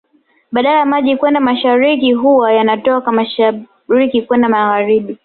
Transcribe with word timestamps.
Badala 0.51 0.79
ya 0.79 0.85
maji 0.85 1.17
kwenda 1.17 1.39
mashariki 1.39 2.13
huwa 2.13 2.53
yana 2.53 2.77
toka 2.77 3.11
mashariki 3.11 4.21
kwenda 4.27 4.49
magharibi 4.49 5.17